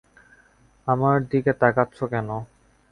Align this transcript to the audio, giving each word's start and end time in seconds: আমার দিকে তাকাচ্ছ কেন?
আমার 0.87 1.17
দিকে 1.31 1.51
তাকাচ্ছ 1.61 1.97
কেন? 2.13 2.29